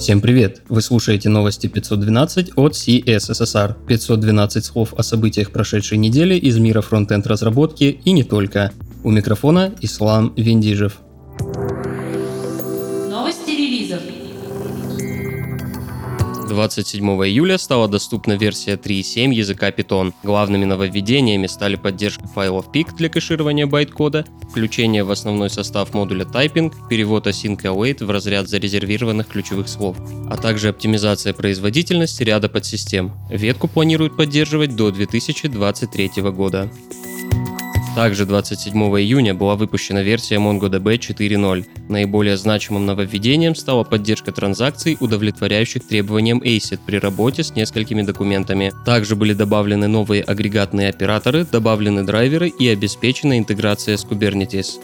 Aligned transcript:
Всем 0.00 0.22
привет! 0.22 0.62
Вы 0.70 0.80
слушаете 0.80 1.28
новости 1.28 1.66
512 1.66 2.52
от 2.56 2.72
CSSSR. 2.72 3.74
512 3.86 4.64
слов 4.64 4.94
о 4.96 5.02
событиях 5.02 5.52
прошедшей 5.52 5.98
недели 5.98 6.36
из 6.36 6.56
мира 6.56 6.80
фронтенд 6.80 7.26
разработки 7.26 8.00
и 8.02 8.12
не 8.12 8.24
только. 8.24 8.72
У 9.04 9.10
микрофона 9.10 9.74
Ислам 9.82 10.32
Виндижев. 10.38 11.02
27 16.50 17.04
июля 17.26 17.58
стала 17.58 17.86
доступна 17.86 18.32
версия 18.32 18.74
3.7 18.74 19.32
языка 19.32 19.70
Python. 19.70 20.12
Главными 20.24 20.64
нововведениями 20.64 21.46
стали 21.46 21.76
поддержка 21.76 22.26
файлов 22.26 22.66
PYC 22.74 22.96
для 22.96 23.08
кэширования 23.08 23.66
байт-кода, 23.66 24.26
включение 24.50 25.04
в 25.04 25.12
основной 25.12 25.48
состав 25.48 25.94
модуля 25.94 26.24
typing, 26.24 26.72
перевод 26.88 27.28
async 27.28 27.62
await 27.62 28.04
в 28.04 28.10
разряд 28.10 28.48
зарезервированных 28.48 29.28
ключевых 29.28 29.68
слов, 29.68 29.96
а 30.28 30.36
также 30.36 30.70
оптимизация 30.70 31.32
производительности 31.34 32.24
ряда 32.24 32.48
подсистем. 32.48 33.12
Ветку 33.30 33.68
планируют 33.68 34.16
поддерживать 34.16 34.74
до 34.74 34.90
2023 34.90 36.10
года. 36.32 36.68
Также 37.96 38.24
27 38.24 38.72
июня 39.00 39.34
была 39.34 39.56
выпущена 39.56 40.02
версия 40.02 40.36
MongoDB 40.36 40.96
4.0. 40.96 41.66
Наиболее 41.88 42.36
значимым 42.36 42.86
нововведением 42.86 43.56
стала 43.56 43.82
поддержка 43.82 44.30
транзакций, 44.30 44.96
удовлетворяющих 45.00 45.86
требованиям 45.86 46.38
ACID 46.38 46.78
при 46.86 46.98
работе 46.98 47.42
с 47.42 47.54
несколькими 47.56 48.02
документами. 48.02 48.72
Также 48.86 49.16
были 49.16 49.32
добавлены 49.32 49.88
новые 49.88 50.22
агрегатные 50.22 50.88
операторы, 50.88 51.44
добавлены 51.44 52.04
драйверы 52.04 52.48
и 52.48 52.68
обеспечена 52.68 53.38
интеграция 53.38 53.96
с 53.96 54.04
Kubernetes. 54.06 54.78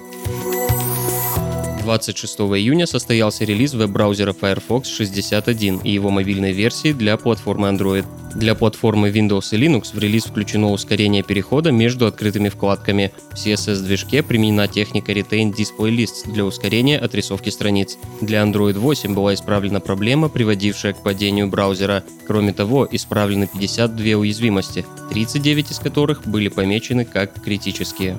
26 1.86 2.40
июня 2.40 2.84
состоялся 2.84 3.44
релиз 3.44 3.72
веб-браузера 3.74 4.32
Firefox 4.32 4.88
61 4.88 5.78
и 5.84 5.92
его 5.92 6.10
мобильной 6.10 6.50
версии 6.50 6.92
для 6.92 7.16
платформы 7.16 7.68
Android. 7.68 8.04
Для 8.34 8.56
платформы 8.56 9.10
Windows 9.10 9.44
и 9.52 9.56
Linux 9.56 9.94
в 9.94 9.98
релиз 10.00 10.24
включено 10.24 10.72
ускорение 10.72 11.22
перехода 11.22 11.70
между 11.70 12.08
открытыми 12.08 12.48
вкладками. 12.48 13.12
В 13.30 13.34
CSS-движке 13.36 14.24
применена 14.24 14.66
техника 14.66 15.12
Retain 15.12 15.54
Display 15.54 15.96
Lists 15.96 16.28
для 16.28 16.44
ускорения 16.44 16.98
отрисовки 16.98 17.50
страниц. 17.50 17.98
Для 18.20 18.42
Android 18.42 18.76
8 18.76 19.14
была 19.14 19.34
исправлена 19.34 19.78
проблема, 19.78 20.28
приводившая 20.28 20.92
к 20.92 21.04
падению 21.04 21.46
браузера. 21.46 22.02
Кроме 22.26 22.52
того, 22.52 22.88
исправлены 22.90 23.46
52 23.46 24.16
уязвимости, 24.16 24.84
39 25.10 25.70
из 25.70 25.78
которых 25.78 26.26
были 26.26 26.48
помечены 26.48 27.04
как 27.04 27.40
критические. 27.40 28.18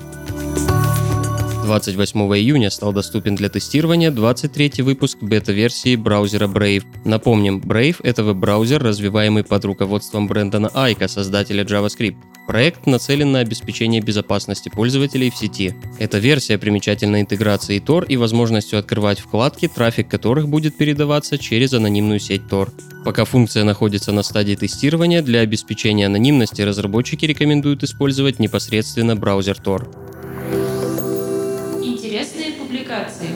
28 1.68 2.18
июня 2.38 2.70
стал 2.70 2.94
доступен 2.94 3.34
для 3.34 3.50
тестирования 3.50 4.10
23 4.10 4.82
выпуск 4.82 5.18
бета-версии 5.20 5.96
браузера 5.96 6.46
Brave. 6.48 6.84
Напомним, 7.04 7.60
Brave— 7.60 7.96
это 8.02 8.24
веб-браузер, 8.24 8.82
развиваемый 8.82 9.44
под 9.44 9.66
руководством 9.66 10.28
Брэндона 10.28 10.70
Айка, 10.72 11.08
создателя 11.08 11.64
JavaScript. 11.64 12.16
Проект 12.46 12.86
нацелен 12.86 13.32
на 13.32 13.40
обеспечение 13.40 14.00
безопасности 14.00 14.70
пользователей 14.70 15.30
в 15.30 15.36
сети. 15.36 15.74
Эта 15.98 16.16
версия 16.16 16.56
примечательна 16.56 17.20
интеграцией 17.20 17.80
Tor 17.80 18.06
и 18.06 18.16
возможностью 18.16 18.78
открывать 18.78 19.20
вкладки, 19.20 19.68
трафик 19.68 20.08
которых 20.08 20.48
будет 20.48 20.74
передаваться 20.78 21.36
через 21.36 21.74
анонимную 21.74 22.18
сеть 22.18 22.44
Tor. 22.50 22.70
Пока 23.04 23.26
функция 23.26 23.64
находится 23.64 24.10
на 24.12 24.22
стадии 24.22 24.54
тестирования, 24.54 25.20
для 25.20 25.40
обеспечения 25.40 26.06
анонимности 26.06 26.62
разработчики 26.62 27.26
рекомендуют 27.26 27.82
использовать 27.82 28.38
непосредственно 28.38 29.16
браузер 29.16 29.58
Tor. 29.62 30.17
Интересные 32.18 32.50
публикации. 32.54 33.28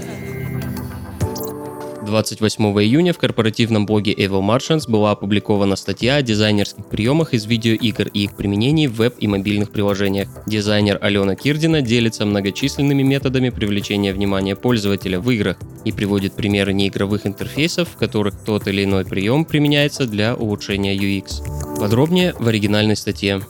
28 2.05 2.65
июня 2.83 3.13
в 3.13 3.19
корпоративном 3.19 3.87
блоге 3.87 4.13
Evil 4.13 4.43
Martians 4.43 4.91
была 4.91 5.13
опубликована 5.13 5.77
статья 5.77 6.17
о 6.17 6.23
дизайнерских 6.23 6.87
приемах 6.87 7.33
из 7.33 7.47
видеоигр 7.47 8.09
и 8.09 8.25
их 8.25 8.35
применении 8.35 8.89
в 8.89 8.95
веб 8.95 9.15
и 9.21 9.29
мобильных 9.29 9.71
приложениях. 9.71 10.29
Дизайнер 10.49 10.99
Алена 11.01 11.37
Кирдина 11.37 11.81
делится 11.81 12.27
многочисленными 12.27 13.05
методами 13.05 13.51
привлечения 13.51 14.13
внимания 14.13 14.57
пользователя 14.57 15.21
в 15.21 15.31
играх 15.31 15.59
и 15.85 15.93
приводит 15.93 16.35
примеры 16.35 16.73
неигровых 16.73 17.25
интерфейсов, 17.25 17.89
в 17.89 17.97
которых 17.97 18.35
тот 18.45 18.67
или 18.67 18.83
иной 18.83 19.05
прием 19.05 19.45
применяется 19.45 20.09
для 20.09 20.35
улучшения 20.35 20.97
UX. 20.97 21.79
Подробнее 21.79 22.35
в 22.37 22.49
оригинальной 22.49 22.97
статье. 22.97 23.43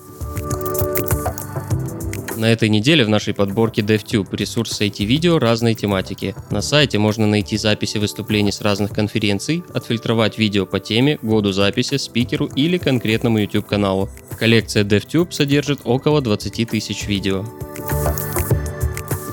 На 2.42 2.46
этой 2.46 2.68
неделе 2.68 3.04
в 3.04 3.08
нашей 3.08 3.34
подборке 3.34 3.82
DevTube 3.82 4.26
ресурс 4.32 4.80
IT-видео 4.80 5.38
разной 5.38 5.76
тематики. 5.76 6.34
На 6.50 6.60
сайте 6.60 6.98
можно 6.98 7.24
найти 7.24 7.56
записи 7.56 7.98
выступлений 7.98 8.50
с 8.50 8.60
разных 8.60 8.90
конференций, 8.90 9.62
отфильтровать 9.72 10.38
видео 10.38 10.66
по 10.66 10.80
теме, 10.80 11.20
году 11.22 11.52
записи, 11.52 11.98
спикеру 11.98 12.46
или 12.46 12.78
конкретному 12.78 13.38
YouTube-каналу. 13.38 14.10
Коллекция 14.40 14.82
DevTube 14.82 15.30
содержит 15.30 15.82
около 15.84 16.20
20 16.20 16.68
тысяч 16.68 17.06
видео. 17.06 17.44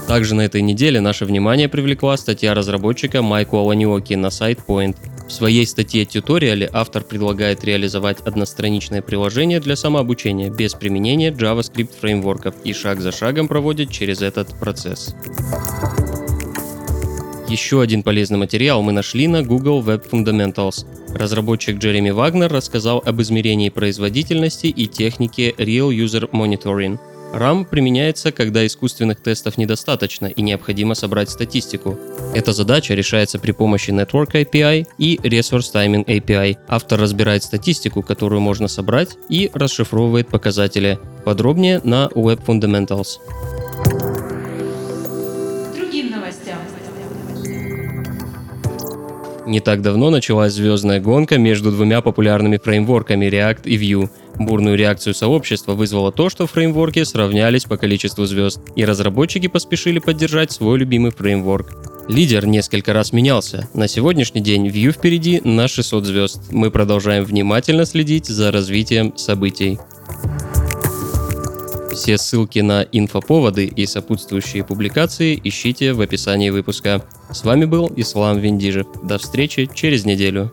Также 0.09 0.33
на 0.33 0.41
этой 0.41 0.63
неделе 0.63 1.01
наше 1.01 1.23
внимание 1.25 1.69
привлекла 1.69 2.17
статья 2.17 2.55
разработчика 2.55 3.21
Майку 3.21 3.57
Аланиоки 3.57 4.15
на 4.15 4.31
сайт 4.31 4.57
Point. 4.67 4.97
В 5.27 5.31
своей 5.31 5.67
статье-тьюториале 5.67 6.67
автор 6.73 7.03
предлагает 7.03 7.63
реализовать 7.63 8.19
одностраничное 8.21 9.03
приложение 9.03 9.59
для 9.59 9.75
самообучения 9.75 10.49
без 10.49 10.73
применения 10.73 11.29
JavaScript 11.29 11.91
фреймворков 12.01 12.55
и 12.63 12.73
шаг 12.73 13.01
за 13.01 13.11
шагом 13.11 13.47
проводит 13.47 13.91
через 13.91 14.23
этот 14.23 14.47
процесс. 14.59 15.13
Еще 17.47 17.79
один 17.79 18.01
полезный 18.01 18.39
материал 18.39 18.81
мы 18.81 18.93
нашли 18.93 19.27
на 19.27 19.43
Google 19.43 19.83
Web 19.83 20.09
Fundamentals. 20.09 20.87
Разработчик 21.13 21.77
Джереми 21.77 22.09
Вагнер 22.09 22.51
рассказал 22.51 23.03
об 23.05 23.21
измерении 23.21 23.69
производительности 23.69 24.65
и 24.65 24.87
технике 24.87 25.51
Real 25.51 25.91
User 25.95 26.27
Monitoring– 26.31 26.97
RAM 27.33 27.65
применяется, 27.65 28.31
когда 28.31 28.65
искусственных 28.65 29.21
тестов 29.21 29.57
недостаточно 29.57 30.27
и 30.27 30.41
необходимо 30.41 30.95
собрать 30.95 31.29
статистику. 31.29 31.97
Эта 32.33 32.53
задача 32.53 32.93
решается 32.93 33.39
при 33.39 33.51
помощи 33.51 33.91
Network 33.91 34.31
API 34.33 34.87
и 34.97 35.17
Resource 35.17 35.71
Timing 35.73 36.05
API. 36.05 36.57
Автор 36.67 36.99
разбирает 36.99 37.43
статистику, 37.43 38.01
которую 38.01 38.41
можно 38.41 38.67
собрать, 38.67 39.09
и 39.29 39.51
расшифровывает 39.53 40.27
показатели. 40.27 40.99
Подробнее 41.25 41.81
на 41.83 42.09
Web 42.15 42.45
Fundamentals. 42.45 43.19
Не 49.49 49.61
так 49.61 49.81
давно 49.81 50.11
началась 50.11 50.53
звездная 50.53 51.01
гонка 51.01 51.39
между 51.39 51.71
двумя 51.71 52.01
популярными 52.01 52.59
фреймворками 52.63 53.25
React 53.25 53.61
и 53.63 53.77
Vue. 53.77 54.07
Бурную 54.37 54.77
реакцию 54.77 55.15
сообщества 55.15 55.73
вызвало 55.73 56.11
то, 56.11 56.29
что 56.29 56.45
фреймворки 56.45 57.03
сравнялись 57.03 57.63
по 57.63 57.75
количеству 57.75 58.25
звезд, 58.25 58.59
и 58.75 58.85
разработчики 58.85 59.47
поспешили 59.47 59.97
поддержать 59.97 60.51
свой 60.51 60.77
любимый 60.77 61.09
фреймворк. 61.09 61.73
Лидер 62.07 62.45
несколько 62.45 62.93
раз 62.93 63.11
менялся. 63.11 63.67
На 63.73 63.87
сегодняшний 63.87 64.41
день 64.41 64.67
Vue 64.67 64.91
впереди 64.91 65.41
на 65.43 65.67
600 65.67 66.05
звезд. 66.05 66.41
Мы 66.51 66.69
продолжаем 66.69 67.25
внимательно 67.25 67.85
следить 67.85 68.27
за 68.27 68.51
развитием 68.51 69.17
событий. 69.17 69.79
Все 71.99 72.17
ссылки 72.17 72.59
на 72.59 72.83
инфоповоды 72.83 73.65
и 73.65 73.85
сопутствующие 73.85 74.63
публикации 74.63 75.37
ищите 75.43 75.91
в 75.91 75.99
описании 75.99 76.49
выпуска. 76.49 77.05
С 77.29 77.43
вами 77.43 77.65
был 77.65 77.91
Ислам 77.93 78.39
Виндижев. 78.39 78.87
До 79.03 79.17
встречи 79.17 79.69
через 79.75 80.05
неделю. 80.05 80.49